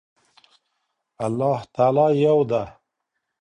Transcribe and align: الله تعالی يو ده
الله 1.25 1.59
تعالی 1.75 2.05
يو 2.25 2.39
ده 2.49 2.63